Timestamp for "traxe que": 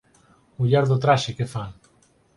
1.03-1.45